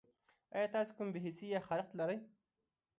[0.55, 2.17] ایا تاسو کوم بې حسي یا خارښت لرئ؟